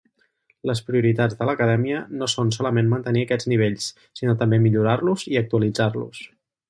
Les 0.67 0.79
prioritats 0.85 1.35
de 1.41 1.47
l'Acadèmia 1.49 1.99
no 2.21 2.29
són 2.33 2.49
solament 2.57 2.89
mantenir 2.95 3.23
aquests 3.27 3.51
nivells, 3.53 3.91
sinó 4.21 4.35
també 4.41 4.61
millorar-los 4.65 5.27
i 5.35 5.39
actualitzar-los. 5.43 6.25